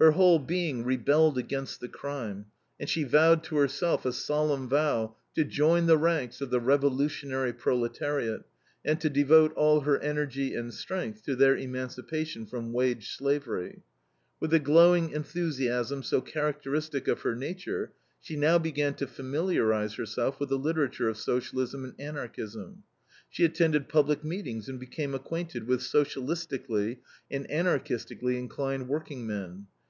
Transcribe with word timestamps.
Her 0.00 0.12
whole 0.12 0.38
being 0.38 0.82
rebelled 0.84 1.36
against 1.36 1.80
the 1.80 1.86
crime, 1.88 2.46
and 2.80 2.88
she 2.88 3.04
vowed 3.04 3.44
to 3.44 3.56
herself 3.56 4.06
a 4.06 4.14
solemn 4.14 4.66
vow 4.66 5.14
to 5.34 5.44
join 5.44 5.84
the 5.84 5.98
ranks 5.98 6.40
of 6.40 6.48
the 6.48 6.58
revolutionary 6.58 7.52
proletariat 7.52 8.44
and 8.82 8.98
to 9.02 9.10
devote 9.10 9.52
all 9.56 9.80
her 9.80 9.98
energy 9.98 10.54
and 10.54 10.72
strength 10.72 11.22
to 11.26 11.36
their 11.36 11.54
emancipation 11.54 12.46
from 12.46 12.72
wage 12.72 13.10
slavery. 13.10 13.82
With 14.40 14.52
the 14.52 14.58
glowing 14.58 15.10
enthusiasm 15.10 16.02
so 16.02 16.22
characteristic 16.22 17.06
of 17.06 17.20
her 17.20 17.36
nature, 17.36 17.92
she 18.22 18.36
now 18.36 18.56
began 18.56 18.94
to 18.94 19.06
familiarize 19.06 19.96
herself 19.96 20.40
with 20.40 20.48
the 20.48 20.56
literature 20.58 21.10
of 21.10 21.18
Socialism 21.18 21.84
and 21.84 21.92
Anarchism. 21.98 22.84
She 23.28 23.44
attended 23.44 23.90
public 23.90 24.24
meetings 24.24 24.66
and 24.66 24.80
became 24.80 25.14
acquainted 25.14 25.66
with 25.66 25.80
socialistically 25.80 27.00
and 27.30 27.46
anarchistically 27.50 28.38
inclined 28.38 28.88
workingmen. 28.88 29.66